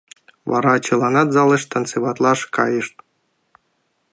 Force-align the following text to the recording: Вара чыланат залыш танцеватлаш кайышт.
Вара 0.49 0.73
чыланат 0.85 1.29
залыш 1.35 1.63
танцеватлаш 1.71 2.39
кайышт. 2.55 2.95